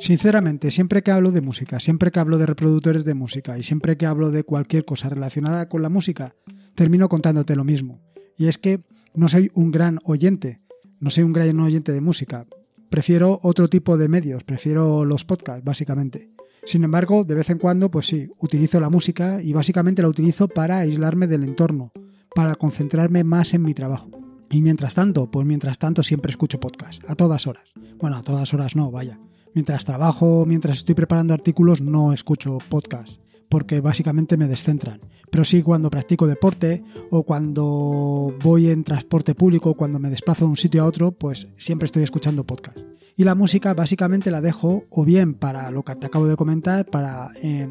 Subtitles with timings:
[0.00, 3.96] Sinceramente, siempre que hablo de música, siempre que hablo de reproductores de música y siempre
[3.96, 6.34] que hablo de cualquier cosa relacionada con la música,
[6.74, 8.00] termino contándote lo mismo.
[8.36, 8.80] Y es que
[9.14, 10.60] no soy un gran oyente,
[11.00, 12.46] no soy un gran oyente de música.
[12.90, 16.30] Prefiero otro tipo de medios, prefiero los podcasts, básicamente.
[16.64, 20.46] Sin embargo, de vez en cuando, pues sí, utilizo la música y básicamente la utilizo
[20.46, 21.92] para aislarme del entorno,
[22.34, 24.10] para concentrarme más en mi trabajo.
[24.50, 27.64] Y mientras tanto, pues mientras tanto siempre escucho podcast, a todas horas.
[27.98, 29.18] Bueno, a todas horas no, vaya.
[29.54, 35.00] Mientras trabajo, mientras estoy preparando artículos, no escucho podcast, porque básicamente me descentran.
[35.30, 40.50] Pero sí cuando practico deporte o cuando voy en transporte público, cuando me desplazo de
[40.50, 42.78] un sitio a otro, pues siempre estoy escuchando podcast.
[43.16, 46.86] Y la música básicamente la dejo o bien para lo que te acabo de comentar,
[46.86, 47.68] para eh,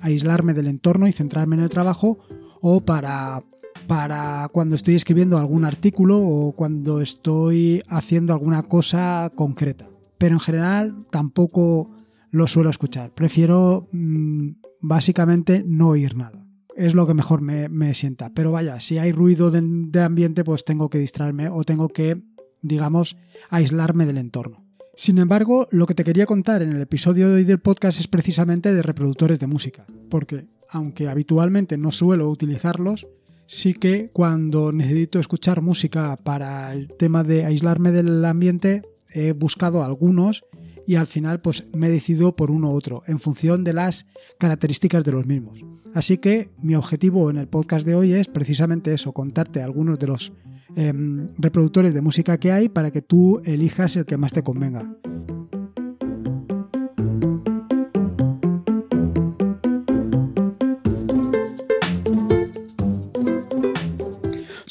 [0.00, 2.18] aislarme del entorno y centrarme en el trabajo,
[2.60, 3.44] o para
[3.86, 9.88] para cuando estoy escribiendo algún artículo o cuando estoy haciendo alguna cosa concreta.
[10.18, 11.90] Pero en general tampoco
[12.30, 13.14] lo suelo escuchar.
[13.14, 16.44] Prefiero mm, básicamente no oír nada.
[16.76, 18.32] Es lo que mejor me, sienta.
[18.34, 22.22] Pero vaya, si hay ruido de, de ambiente, pues tengo que distraerme o tengo que,
[22.62, 23.16] digamos,
[23.50, 24.64] aislarme del entorno.
[24.94, 28.08] Sin embargo, lo que te quería contar en el episodio de hoy del podcast es
[28.08, 33.06] precisamente de reproductores de música, porque aunque habitualmente no suelo utilizarlos,
[33.46, 39.82] sí que cuando necesito escuchar música para el tema de aislarme del ambiente, he buscado
[39.82, 40.44] algunos
[40.86, 44.06] y al final pues me he decidido por uno u otro en función de las
[44.38, 45.60] características de los mismos.
[45.94, 50.06] Así que mi objetivo en el podcast de hoy es precisamente eso, contarte algunos de
[50.06, 50.32] los
[50.76, 54.90] em, reproductores de música que hay para que tú elijas el que más te convenga.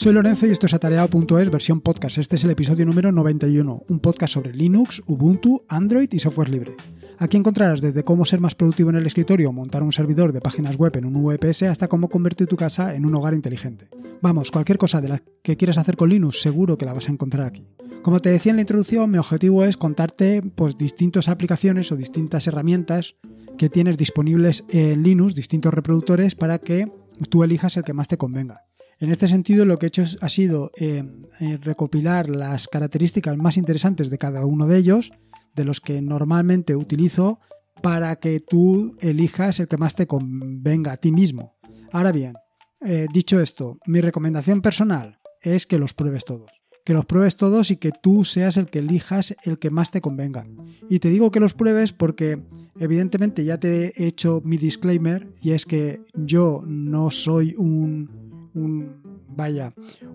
[0.08, 2.17] Soy Lorenzo y esto es atareado.es versión podcast.
[2.17, 6.77] Este es el episodio número 91, un podcast sobre Linux, Ubuntu, Android y software libre.
[7.19, 10.78] Aquí encontrarás desde cómo ser más productivo en el escritorio, montar un servidor de páginas
[10.78, 13.90] web en un VPS hasta cómo convertir tu casa en un hogar inteligente.
[14.22, 17.12] Vamos, cualquier cosa de la que quieras hacer con Linux seguro que la vas a
[17.12, 17.67] encontrar aquí.
[18.01, 22.47] Como te decía en la introducción, mi objetivo es contarte pues distintas aplicaciones o distintas
[22.47, 23.17] herramientas
[23.57, 26.90] que tienes disponibles en Linux, distintos reproductores para que
[27.29, 28.67] tú elijas el que más te convenga.
[29.00, 31.03] En este sentido, lo que he hecho ha sido eh,
[31.40, 35.12] eh, recopilar las características más interesantes de cada uno de ellos,
[35.56, 37.40] de los que normalmente utilizo,
[37.84, 41.58] para que tú elijas el que más te convenga a ti mismo.
[41.91, 42.34] Ahora bien,
[42.81, 46.52] eh, dicho esto, mi recomendación personal es que los pruebes todos.
[46.84, 50.02] Que los pruebes todos y que tú seas el que elijas el que más te
[50.02, 50.47] convenga.
[50.90, 52.41] Y te digo que los pruebes porque
[52.79, 58.27] evidentemente ya te he hecho mi disclaimer y es que yo no soy un
[58.57, 59.73] un vaya,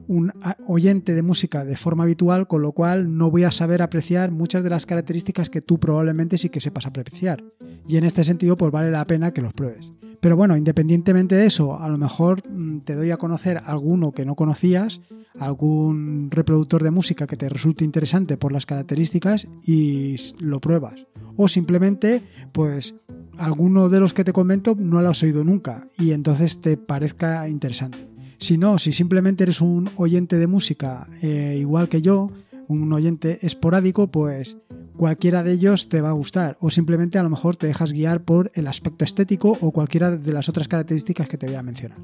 [0.08, 0.32] un
[0.66, 4.64] oyente de música de forma habitual, con lo cual no voy a saber apreciar muchas
[4.64, 7.42] de las características que tú probablemente sí que sepas apreciar.
[7.86, 9.92] Y en este sentido, pues vale la pena que los pruebes.
[10.20, 14.24] Pero bueno, independientemente de eso, a lo mejor mm, te doy a conocer alguno que
[14.24, 15.00] no conocías,
[15.38, 21.06] algún reproductor de música que te resulte interesante por las características y lo pruebas.
[21.36, 22.94] O simplemente, pues
[23.38, 27.48] alguno de los que te comento no lo has oído nunca y entonces te parezca
[27.48, 28.11] interesante.
[28.42, 32.32] Si no, si simplemente eres un oyente de música eh, igual que yo,
[32.66, 34.56] un oyente esporádico, pues
[34.96, 38.24] cualquiera de ellos te va a gustar o simplemente a lo mejor te dejas guiar
[38.24, 41.98] por el aspecto estético o cualquiera de las otras características que te voy a mencionar.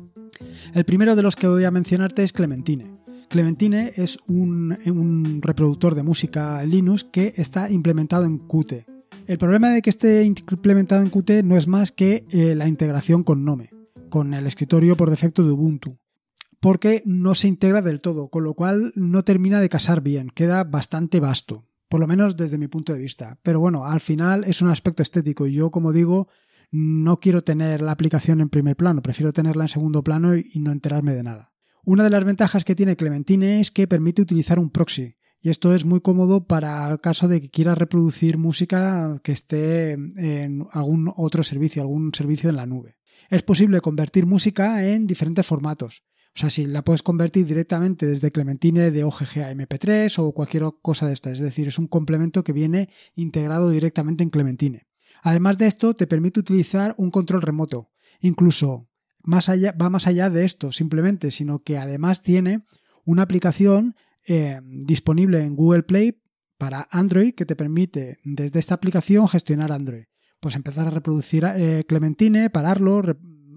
[0.75, 2.85] El primero de los que voy a mencionarte es Clementine.
[3.29, 8.87] Clementine es un, reproductor de música Linux que está implementado en Qt.
[9.27, 13.25] El problema de que esté implementado en Qt no es más que eh, la integración
[13.25, 13.71] con Nome,
[14.09, 15.99] con el escritorio por defecto de Ubuntu
[16.61, 20.65] porque no se integra del todo, con lo cual no termina de casar bien, queda
[20.65, 23.39] bastante vasto, por lo menos desde mi punto de vista.
[23.43, 26.29] Pero bueno, al final es un aspecto estético y yo, como digo,
[26.71, 30.73] no quiero tener la aplicación en primer plano, prefiero tenerla en segundo plano y no
[30.73, 31.53] enterarme de nada.
[31.85, 35.73] Una de las ventajas que tiene Clementine es que permite utilizar un proxy, y esto
[35.73, 41.13] es muy cómodo para el caso de que quieras reproducir música que esté en algún
[41.17, 42.97] otro servicio, algún servicio en la nube.
[43.31, 46.03] Es posible convertir música en diferentes formatos.
[46.35, 50.65] O sea, si la puedes convertir directamente desde Clementine de OGG a MP3 o cualquier
[50.83, 51.31] cosa de esta.
[51.31, 54.87] Es decir, es un complemento que viene integrado directamente en Clementine.
[55.23, 57.91] Además de esto, te permite utilizar un control remoto.
[58.21, 58.89] Incluso
[59.23, 62.65] más allá, va más allá de esto simplemente, sino que además tiene
[63.05, 63.97] una aplicación
[64.27, 66.21] eh, disponible en Google Play
[66.57, 70.05] para Android que te permite desde esta aplicación gestionar Android.
[70.41, 73.03] Pues empezar a reproducir eh, Clementine, pararlo,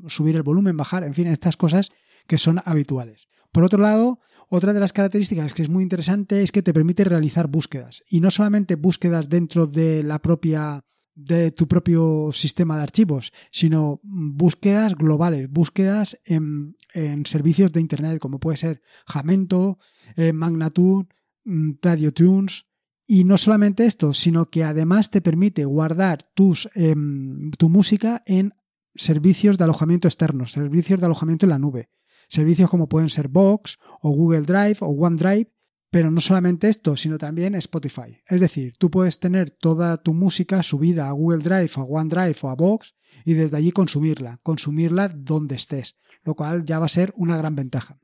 [0.08, 1.92] subir el volumen, bajar, en fin, estas cosas
[2.32, 3.28] que son habituales.
[3.52, 7.04] Por otro lado, otra de las características que es muy interesante es que te permite
[7.04, 12.84] realizar búsquedas y no solamente búsquedas dentro de la propia de tu propio sistema de
[12.84, 16.78] archivos, sino búsquedas globales, búsquedas en,
[17.26, 19.78] servicios de Internet, como puede ser Jamento,
[20.16, 21.10] eh, Magnatune,
[21.44, 22.66] mm, RadioTunes.
[23.06, 28.54] Y no solamente esto, sino que además te permite guardar tus, em, tu música en
[28.96, 31.90] servicios de alojamiento externos, servicios de alojamiento en la nube.
[32.32, 35.52] Servicios como pueden ser Box o Google Drive o OneDrive,
[35.90, 38.22] pero no solamente esto, sino también Spotify.
[38.26, 42.50] Es decir, tú puedes tener toda tu música subida a Google Drive, a OneDrive o
[42.50, 42.96] a Box
[43.26, 47.54] y desde allí consumirla, consumirla donde estés, lo cual ya va a ser una gran
[47.54, 48.00] ventaja.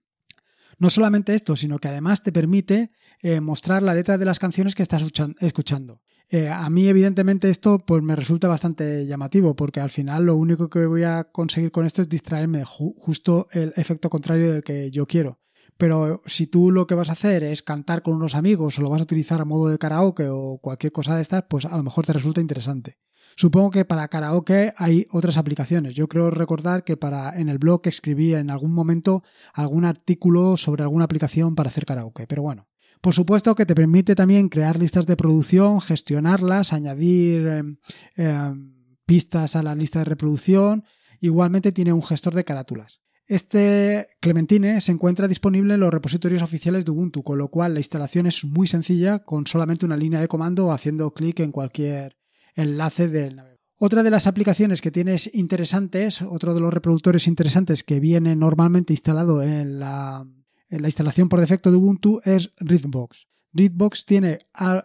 [0.78, 2.92] No solamente esto, sino que además te permite
[3.22, 5.02] eh, mostrar la letra de las canciones que estás
[5.40, 6.02] escuchando.
[6.30, 10.70] Eh, a mí, evidentemente, esto pues me resulta bastante llamativo, porque al final lo único
[10.70, 15.06] que voy a conseguir con esto es distraerme, justo el efecto contrario del que yo
[15.06, 15.40] quiero.
[15.78, 18.90] Pero si tú lo que vas a hacer es cantar con unos amigos o lo
[18.90, 21.84] vas a utilizar a modo de karaoke o cualquier cosa de estas, pues a lo
[21.84, 22.98] mejor te resulta interesante.
[23.36, 25.94] Supongo que para karaoke hay otras aplicaciones.
[25.94, 30.82] Yo creo recordar que para en el blog escribí en algún momento algún artículo sobre
[30.82, 32.67] alguna aplicación para hacer karaoke, pero bueno.
[33.02, 37.78] Por supuesto que te permite también crear listas de producción, gestionarlas, añadir em,
[38.16, 38.74] em,
[39.06, 40.84] pistas a la lista de reproducción.
[41.22, 43.02] Igualmente tiene un gestor de carátulas.
[43.28, 47.82] Este Clementine se encuentra disponible en los repositorios oficiales de Ubuntu, con lo cual la
[47.82, 52.18] instalación es muy sencilla con solamente una línea de comando haciendo clic en cualquier
[52.56, 53.58] enlace del navegador.
[53.80, 58.94] Otra de las aplicaciones que tienes interesantes, otro de los reproductores interesantes que viene normalmente
[58.94, 60.26] instalado en la
[60.70, 63.28] la instalación por defecto de Ubuntu es Readbox.
[63.54, 64.40] Readbox tiene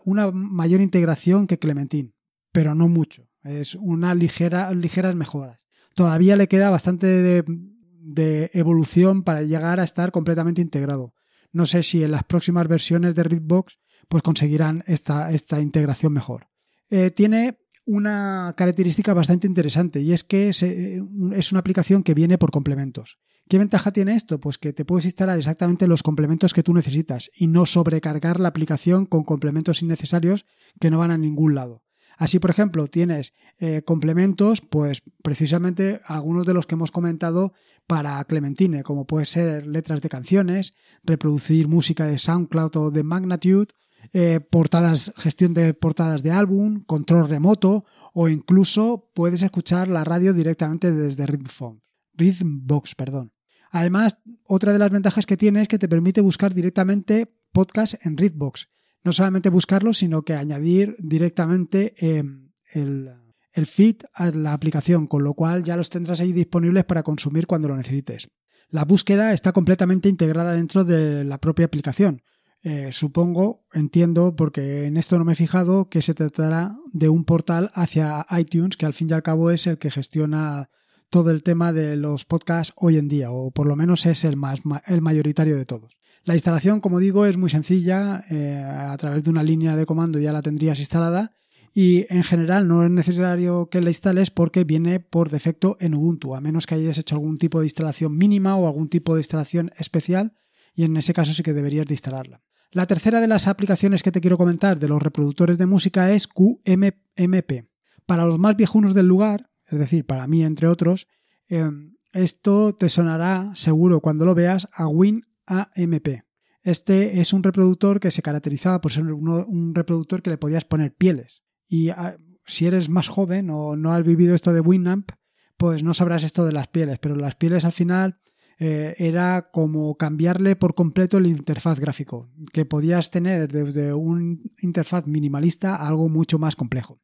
[0.04, 2.14] una mayor integración que Clementine,
[2.52, 3.28] pero no mucho.
[3.42, 5.66] Es una ligera, ligeras mejoras.
[5.94, 11.14] Todavía le queda bastante de, evolución para llegar a estar completamente integrado.
[11.52, 16.48] No sé si en las próximas versiones de Readbox pues conseguirán esta, esta integración mejor.
[16.88, 22.50] Eh, tiene una característica bastante interesante y es que es una aplicación que viene por
[22.50, 23.18] complementos.
[23.52, 24.40] ¿Qué ventaja tiene esto?
[24.40, 28.48] Pues que te puedes instalar exactamente los complementos que tú necesitas y no sobrecargar la
[28.48, 30.46] aplicación con complementos innecesarios
[30.80, 31.82] que no van a ningún lado.
[32.16, 37.52] Así, por ejemplo, tienes eh, complementos, pues precisamente algunos de los que hemos comentado
[37.86, 40.72] para Clementine, como puede ser letras de canciones,
[41.04, 43.74] reproducir música de SoundCloud o de Magnitude,
[44.14, 47.84] eh, portadas, gestión de portadas de álbum, control remoto
[48.14, 51.82] o incluso puedes escuchar la radio directamente desde Rhythmphone.
[52.14, 53.31] Rhythmbox, perdón.
[53.72, 58.18] Además, otra de las ventajas que tiene es que te permite buscar directamente podcast en
[58.18, 58.68] Rhythmbox.
[59.02, 63.10] No solamente buscarlo, sino que añadir directamente em, el,
[63.52, 67.46] el feed a la aplicación, con lo cual ya los tendrás ahí disponibles para consumir
[67.46, 68.28] cuando lo necesites.
[68.68, 72.22] La búsqueda está completamente integrada dentro de la propia aplicación.
[72.62, 77.24] Eh, supongo, entiendo, porque en esto no me he fijado, que se tratará de un
[77.24, 80.68] portal hacia iTunes, que al fin y al cabo es el que gestiona
[81.12, 84.38] todo el tema de los podcasts hoy en día, o por lo menos es el,
[84.38, 85.98] más, el mayoritario de todos.
[86.24, 90.18] La instalación, como digo, es muy sencilla, eh, a través de una línea de comando
[90.18, 91.34] ya la tendrías instalada
[91.74, 96.34] y en general no es necesario que la instales porque viene por defecto en Ubuntu,
[96.34, 99.70] a menos que hayas hecho algún tipo de instalación mínima o algún tipo de instalación
[99.76, 100.32] especial
[100.74, 102.40] y en ese caso sí que deberías de instalarla.
[102.70, 106.26] La tercera de las aplicaciones que te quiero comentar de los reproductores de música es
[106.26, 107.68] QMP.
[108.06, 111.08] Para los más viejunos del lugar, es decir, para mí entre otros,
[111.48, 116.22] em, esto te sonará seguro cuando lo veas a WinAMP.
[116.62, 120.94] Este es un reproductor que se caracterizaba por ser un reproductor que le podías poner
[120.94, 121.42] pieles.
[121.66, 125.10] Y ah, si eres más joven o no has vivido esto de Winamp,
[125.56, 128.20] pues no sabrás esto de las pieles, pero las pieles al final
[128.58, 135.06] eh, era como cambiarle por completo el interfaz gráfico, que podías tener desde un interfaz
[135.06, 137.00] minimalista a algo mucho más complejo.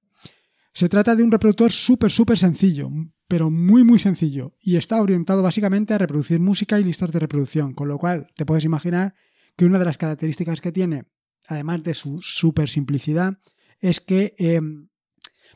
[0.78, 2.88] Se trata de un reproductor súper, súper sencillo,
[3.26, 7.75] pero muy, muy sencillo, y está orientado básicamente a reproducir música y listas de reproducción,
[7.75, 9.16] con lo cual te puedes imaginar
[9.56, 11.06] que una de las características que tiene,
[11.49, 13.40] además de su súper simplicidad,
[13.80, 14.88] es que em,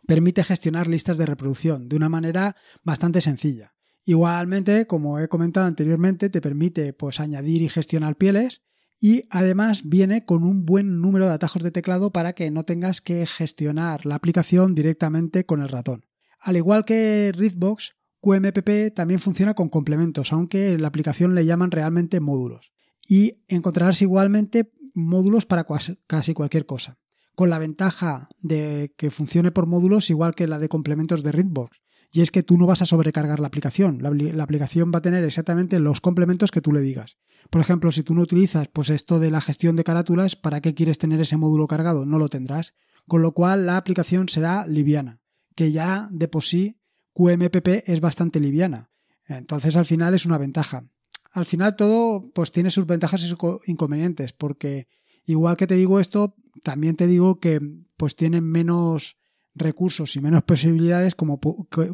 [0.09, 3.77] permite gestionar listas de reproducción de una manera bastante sencilla.
[4.05, 8.63] Igualmente, como he comentado anteriormente, te permite pues, añadir y gestionar pieles
[9.01, 13.01] y además viene con un buen número de atajos de teclado para que no tengas
[13.01, 16.07] que gestionar la aplicación directamente con el ratón.
[16.41, 21.73] Al igual que Readbox, QMPP también funciona con complementos, aunque en la aplicación le llaman
[21.73, 22.73] realmente módulos.
[23.09, 25.67] Y encontrarás igualmente módulos para
[26.07, 26.99] casi cualquier cosa,
[27.35, 31.81] con la ventaja de que funcione por módulos igual que la de complementos de Readbox,
[32.15, 34.01] y es que tú no vas a sobrecargar la aplicación.
[34.03, 37.17] La, aplicación va a tener exactamente los complementos que tú le digas.
[37.49, 40.75] Por ejemplo, si tú no utilizas pues esto de la gestión de carátulas, ¿para qué
[40.75, 42.05] quieres tener ese módulo cargado?
[42.05, 42.75] No lo tendrás.
[43.09, 45.21] Con lo cual la aplicación será liviana.
[45.57, 46.79] que ya de por sí
[47.15, 48.91] QMPP es bastante liviana.
[49.27, 50.85] Entonces al final es una ventaja.
[51.31, 54.87] Al final todo pues tiene sus ventajas y sus inconvenientes, porque
[55.25, 57.61] igual que te digo esto, también te digo que
[57.97, 59.17] pues tienen menos
[59.55, 61.41] recursos y menos posibilidades como,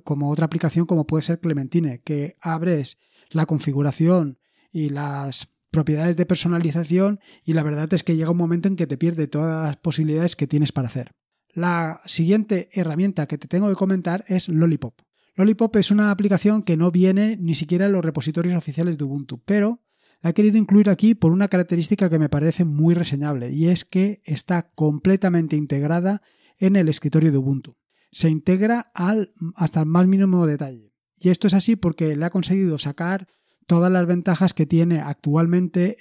[0.05, 2.99] como otra aplicación como puede ser Clementine, que abres
[3.31, 4.39] la configuración
[4.73, 8.87] y las propiedades de personalización y la verdad es que llega un momento en que
[8.87, 11.13] te pierde todas las posibilidades que tienes para hacer.
[11.51, 15.01] La siguiente herramienta que te tengo que comentar es Lollipop.
[15.35, 19.43] Lollipop es una aplicación que no viene ni siquiera en los repositorios oficiales de Ubuntu,
[19.45, 19.83] pero
[20.21, 23.85] la he querido incluir aquí por una característica que me parece muy reseñable y es
[23.85, 26.23] que está completamente integrada
[26.59, 27.77] en el escritorio de Ubuntu.
[28.11, 28.91] Se integra
[29.55, 30.93] hasta el más mínimo detalle.
[31.17, 33.29] Y esto es así porque le ha conseguido sacar
[33.67, 35.97] todas las ventajas que tiene actualmente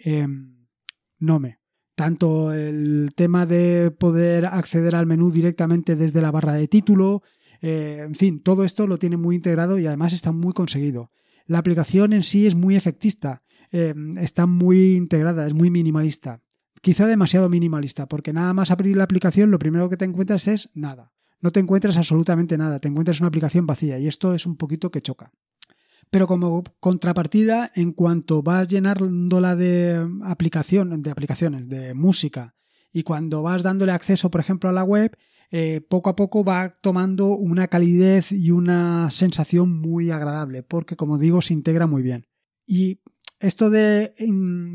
[1.19, 1.59] Nome.
[1.95, 7.23] Tanto el tema de poder acceder al menú directamente desde la barra de título,
[7.61, 11.11] eh, en fin, todo esto lo tiene muy integrado y además está muy conseguido.
[11.47, 16.41] La aplicación en sí es muy efectista, está muy integrada, es muy minimalista
[16.81, 20.69] quizá demasiado minimalista, porque nada más abrir la aplicación lo primero que te encuentras es
[20.73, 21.13] nada.
[21.39, 24.89] No te encuentras absolutamente nada, te encuentras una aplicación vacía y esto es un poquito
[24.89, 25.31] que choca.
[26.09, 32.55] Pero como contrapartida, en cuanto vas llenándola de aplicación, de aplicaciones, de música,
[32.91, 35.17] y cuando vas dándole acceso, por ejemplo, a la web,
[35.51, 41.17] eh, poco a poco va tomando una calidez y una sensación muy agradable, porque como
[41.17, 42.25] digo, se integra muy bien.
[42.65, 43.01] Y
[43.39, 44.13] esto de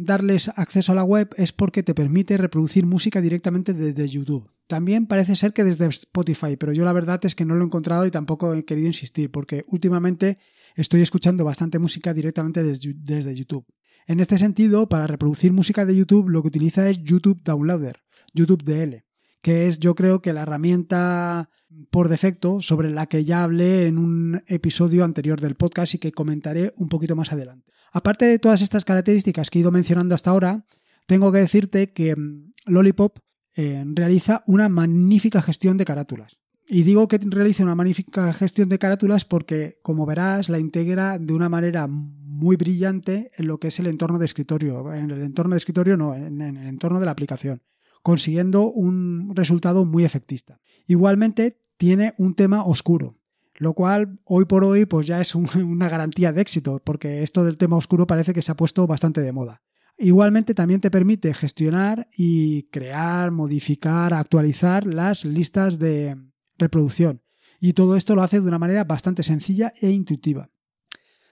[0.04, 4.50] darles acceso a la web es porque te permite reproducir música directamente desde YouTube.
[4.68, 7.66] También parece ser que desde Spotify, pero yo la verdad es que no lo he
[7.66, 10.38] encontrado y tampoco he querido insistir porque últimamente
[10.76, 13.66] estoy escuchando bastante música directamente desde YouTube.
[14.06, 18.02] En este sentido, para reproducir música de YouTube lo que utiliza es YouTube Downloader,
[18.32, 19.04] YouTube DL,
[19.42, 21.50] que es yo creo que la herramienta
[21.90, 26.12] por defecto sobre la que ya hablé en un episodio anterior del podcast y que
[26.12, 27.71] comentaré un poquito más adelante.
[27.92, 30.64] Aparte de todas estas características que he ido mencionando hasta ahora,
[31.06, 33.18] tengo que decirte que mm, Lollipop
[33.54, 36.38] eh, realiza una magnífica gestión de carátulas.
[36.66, 41.34] Y digo que realiza una magnífica gestión de carátulas porque, como verás, la integra de
[41.34, 44.92] una manera muy brillante en lo que es el entorno de escritorio.
[44.94, 47.62] En el entorno de escritorio no, en el entorno de la aplicación,
[48.02, 50.60] consiguiendo un resultado muy efectista.
[50.86, 53.18] Igualmente, tiene un tema oscuro
[53.56, 57.58] lo cual hoy por hoy pues ya es una garantía de éxito, porque esto del
[57.58, 59.62] tema oscuro parece que se ha puesto bastante de moda.
[59.98, 66.16] Igualmente también te permite gestionar y crear, modificar, actualizar las listas de
[66.58, 67.22] reproducción.
[67.60, 70.50] Y todo esto lo hace de una manera bastante sencilla e intuitiva.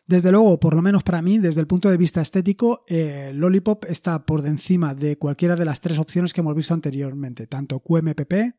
[0.07, 3.85] Desde luego, por lo menos para mí, desde el punto de vista estético, eh, Lollipop
[3.87, 8.55] está por encima de cualquiera de las tres opciones que hemos visto anteriormente, tanto QMPP,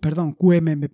[0.00, 0.90] perdón, QMMP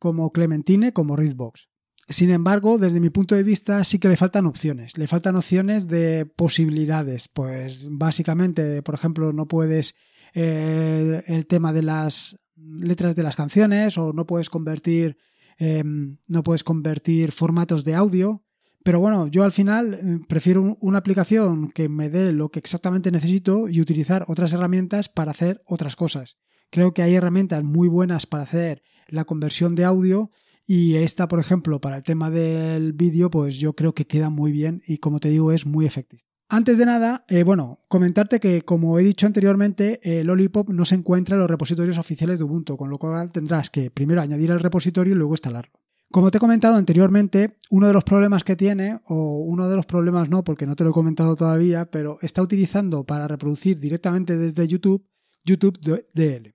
[0.00, 1.68] como Clementine como Readbox.
[2.08, 4.98] Sin embargo, desde mi punto de vista sí que le faltan opciones.
[4.98, 7.28] Le faltan opciones de posibilidades.
[7.28, 9.94] Pues básicamente, por ejemplo, no puedes
[10.34, 15.18] eh, el tema de las letras de las canciones o no puedes convertir
[15.58, 18.42] em, no puedes convertir formatos de audio.
[18.82, 23.12] Pero bueno, yo al final eh, prefiero una aplicación que me dé lo que exactamente
[23.12, 26.38] necesito y utilizar otras herramientas para hacer otras cosas.
[26.70, 30.30] Creo que hay herramientas muy buenas para hacer la conversión de audio
[30.66, 34.52] y esta, por ejemplo, para el tema del vídeo, pues yo creo que queda muy
[34.52, 36.22] bien y como te digo, es muy efectivo.
[36.48, 40.96] Antes de nada, eh, bueno, comentarte que como he dicho anteriormente, el Lollipop no se
[40.96, 44.58] encuentra en los repositorios oficiales de Ubuntu, con lo cual tendrás que primero añadir el
[44.58, 45.72] repositorio y luego instalarlo.
[46.10, 49.86] Como te he comentado anteriormente, uno de los problemas que tiene, o uno de los
[49.86, 54.36] problemas no, porque no te lo he comentado todavía, pero está utilizando para reproducir directamente
[54.36, 55.06] desde YouTube,
[55.44, 55.78] YouTube
[56.12, 56.52] DL.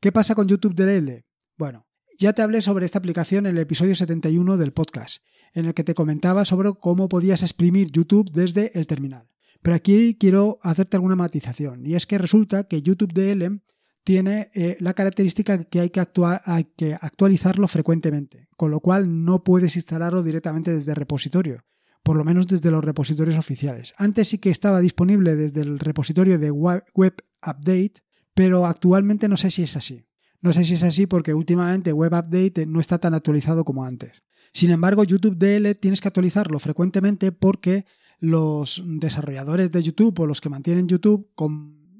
[0.00, 1.26] ¿Qué pasa con YouTube DL?
[1.60, 1.86] Bueno,
[2.18, 5.84] ya te hablé sobre esta aplicación en el episodio 71 del podcast, en el que
[5.84, 9.28] te comentaba sobre cómo podías exprimir YouTube desde el terminal.
[9.60, 13.60] Pero aquí quiero hacerte alguna matización, y es que resulta que YouTube DL
[14.04, 16.02] tiene eh, la característica que hay que,
[16.46, 21.66] hay que actualizarlo frecuentemente, con lo cual no puedes instalarlo directamente desde el repositorio,
[22.02, 23.92] por lo menos desde los repositorios oficiales.
[23.98, 28.00] Antes sí que estaba disponible desde el repositorio de Web Update,
[28.32, 30.06] pero actualmente no sé si es así.
[30.40, 34.22] No sé si es así porque últimamente Web Update no está tan actualizado como antes.
[34.52, 37.84] Sin embargo, YouTube DL tienes que actualizarlo frecuentemente porque
[38.18, 41.30] los desarrolladores de YouTube o los que mantienen YouTube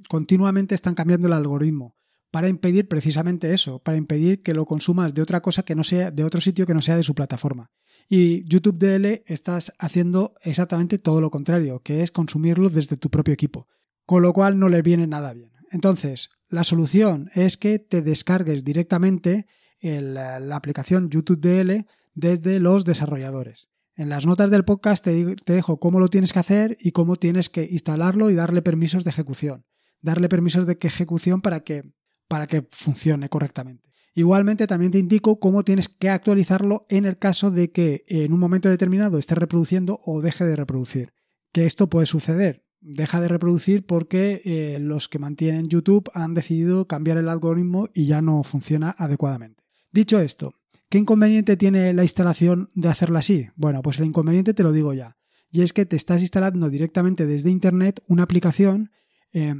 [0.08, 1.96] continuamente están cambiando el algoritmo
[2.30, 6.10] para impedir precisamente eso, para impedir que lo consumas de otra cosa que no sea
[6.10, 7.70] de otro sitio que no sea de su plataforma.
[8.08, 13.34] Y YouTube DL estás haciendo exactamente todo lo contrario, que es consumirlo desde tu propio
[13.34, 13.68] equipo,
[14.06, 15.52] con lo cual no le viene nada bien.
[15.70, 19.46] Entonces, la solución es que te descargues directamente
[19.80, 23.68] la aplicación YouTube DL desde los desarrolladores.
[23.94, 27.16] En las notas del podcast te, te, dejo cómo lo tienes que hacer y cómo
[27.16, 29.64] tienes que instalarlo y darle permisos de ejecución.
[30.00, 31.84] Darle permisos de ejecución para que,
[32.26, 33.90] para que funcione correctamente.
[34.14, 38.40] Igualmente también te indico cómo tienes que actualizarlo en el caso de que en un
[38.40, 41.12] momento determinado esté reproduciendo o deje de reproducir.
[41.52, 42.64] Que esto puede suceder.
[42.80, 48.06] Deja de reproducir porque eh, los que mantienen YouTube han decidido cambiar el algoritmo y
[48.06, 49.62] ya no funciona adecuadamente.
[49.92, 50.54] Dicho esto,
[50.90, 53.48] ¿Qué inconveniente tiene la instalación de hacerlo así?
[53.54, 55.16] Bueno, pues el inconveniente te lo digo ya.
[55.48, 58.90] Y es que te estás instalando directamente desde Internet una aplicación
[59.32, 59.54] eh,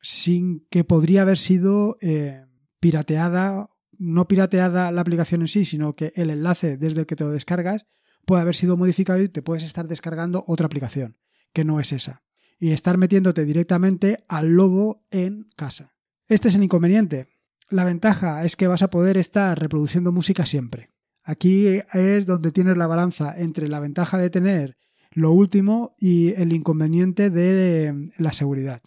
[0.00, 2.46] sin que podría haber sido eh,
[2.78, 3.68] pirateada,
[3.98, 7.30] no pirateada la aplicación en sí, sino que el enlace desde el que te lo
[7.30, 7.86] descargas
[8.24, 11.16] puede haber sido modificado y te puedes estar descargando otra aplicación,
[11.52, 12.22] que no es esa.
[12.58, 15.94] Y estar metiéndote directamente al lobo en casa.
[16.28, 17.28] Este es el inconveniente.
[17.68, 20.90] La ventaja es que vas a poder estar reproduciendo música siempre.
[21.22, 24.76] Aquí es donde tienes la balanza entre la ventaja de tener
[25.10, 28.80] lo último y el inconveniente de eh, la seguridad.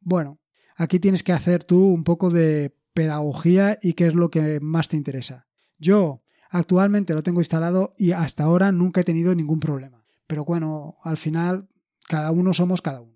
[0.00, 0.40] Bueno,
[0.74, 4.88] aquí tienes que hacer tú un poco de pedagogía y qué es lo que más
[4.88, 5.46] te interesa.
[5.78, 10.04] Yo actualmente lo tengo instalado y hasta ahora nunca he tenido ningún problema.
[10.26, 11.68] Pero bueno, al final
[12.10, 13.14] cada uno somos cada uno.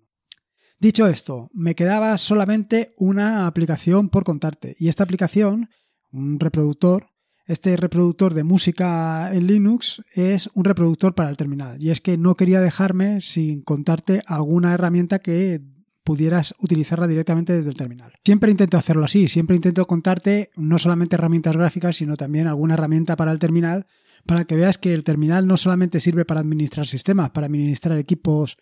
[0.79, 4.75] Dicho esto, me quedaba solamente una aplicación por contarte.
[4.79, 5.69] Y esta aplicación,
[6.11, 7.07] un reproductor,
[7.45, 11.81] este reproductor de música en Linux es un reproductor para el terminal.
[11.81, 15.61] Y es que no quería dejarme sin contarte alguna herramienta que
[16.03, 18.13] pudieras utilizarla directamente desde el terminal.
[18.23, 23.15] Siempre intento hacerlo así, siempre intento contarte no solamente herramientas gráficas, sino también alguna herramienta
[23.15, 23.87] para el terminal,
[24.25, 28.57] para que veas que el terminal no solamente sirve para administrar sistemas, para administrar equipos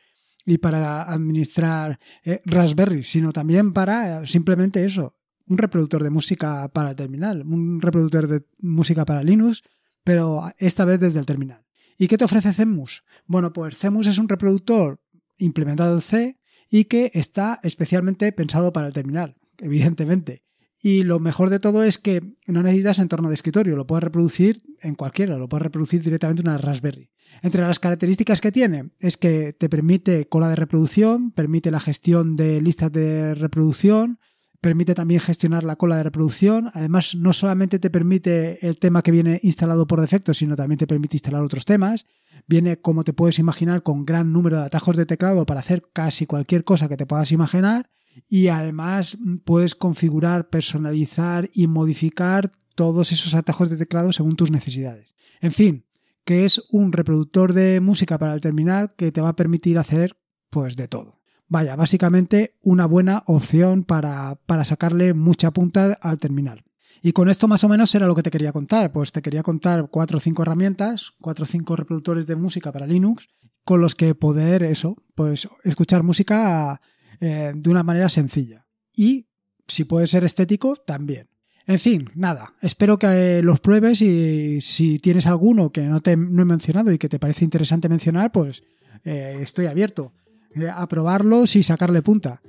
[0.46, 5.16] y para administrar eh, Raspberry, sino también para eh, simplemente eso,
[5.48, 9.64] un reproductor de música para el terminal, un reproductor de música para Linux,
[10.04, 11.66] pero esta vez desde el terminal.
[11.98, 13.04] ¿Y qué te ofrece CEMUS?
[13.26, 15.02] Bueno, pues CEMUS es un reproductor
[15.38, 16.40] implementado en C
[16.70, 20.44] y que está especialmente pensado para el terminal, evidentemente.
[20.82, 24.62] Y lo mejor de todo es que no necesitas entorno de escritorio, lo puedes reproducir
[24.82, 27.10] en cualquiera, lo puedes reproducir directamente en una Raspberry.
[27.42, 32.36] Entre las características que tiene es que te permite cola de reproducción, permite la gestión
[32.36, 34.20] de listas de reproducción,
[34.62, 36.72] permite también gestionar la cola de reproducción.
[36.74, 40.88] Además, no solamente te permite el tema que viene instalado por defecto, sino también te
[40.88, 42.06] permite instalar otros temas.
[42.48, 46.26] Viene, como te puedes imaginar, con gran número de atajos de teclado para hacer casi
[46.26, 47.90] cualquier cosa que te puedas imaginar
[48.28, 55.16] y además puedes configurar, personalizar y modificar todos esos atajos de teclado según tus necesidades.
[55.42, 55.86] En fin,
[56.26, 60.18] que es un reproductor de música para el terminal que te va a permitir hacer
[60.50, 61.20] pues de todo.
[61.48, 66.64] Vaya, básicamente una buena opción para, para sacarle mucha punta al terminal.
[67.02, 68.92] Y con esto más o menos era lo que te quería contar.
[68.94, 72.88] Pues te quería contar cuatro o cinco herramientas, cuatro o cinco reproductores de música para
[72.88, 73.28] Linux,
[73.66, 76.82] con los que poder eso, pues escuchar música
[77.26, 78.68] eh, de una manera sencilla.
[78.94, 79.28] Y
[79.66, 81.30] si puede ser estético, también.
[81.66, 86.42] En fin, nada, espero que los pruebes y si tienes alguno que no, te, no
[86.42, 88.64] he mencionado y que te parece interesante mencionar, pues
[89.06, 90.12] eh, estoy abierto
[90.54, 92.42] eh, a probarlos y sacarle punta.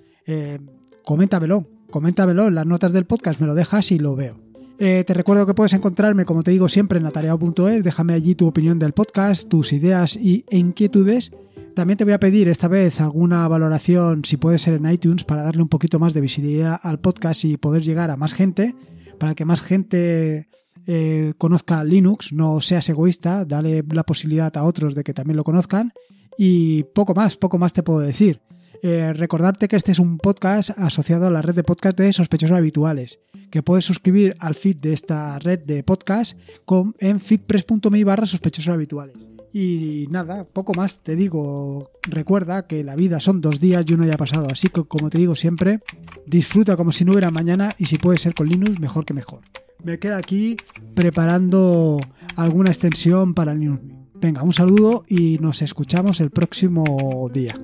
[1.04, 4.40] coméntamelo, coméntamelo en las notas del podcast, me lo dejas y lo veo.
[4.76, 7.84] te recuerdo que puedes encontrarme, como te digo siempre, en atareado.es.
[7.84, 11.30] Déjame allí tu opinión del podcast, tus ideas y inquietudes.
[11.74, 15.42] También te voy a pedir esta vez alguna valoración, si puede ser en iTunes, para
[15.42, 18.76] darle un poquito más de visibilidad al podcast y poder llegar a más gente,
[19.18, 20.48] para que más gente
[20.86, 25.42] eh, conozca Linux, no seas egoísta, dale la posibilidad a otros de que también lo
[25.42, 25.92] conozcan.
[26.38, 28.40] Y poco más, poco más te puedo decir.
[28.82, 32.56] Eh, recordarte que este es un podcast asociado a la red de podcast de sospechosos
[32.56, 33.18] habituales,
[33.50, 38.72] que puedes suscribir al feed de esta red de podcast con, en feedpress.me barra sospechosos
[38.72, 39.33] habituales.
[39.56, 44.04] Y nada, poco más te digo, recuerda que la vida son dos días y uno
[44.04, 45.78] ya ha pasado, así que como te digo siempre,
[46.26, 49.42] disfruta como si no hubiera mañana y si puede ser con Linux, mejor que mejor.
[49.84, 50.56] Me quedo aquí
[50.94, 52.00] preparando
[52.34, 53.80] alguna extensión para Linux.
[54.14, 57.54] Venga, un saludo y nos escuchamos el próximo día.